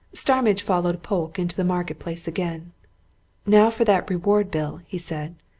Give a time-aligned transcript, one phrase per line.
[0.13, 2.71] Starmidge followed Polke into the Market Place again.
[3.45, 5.35] "Now for that reward bill," he said.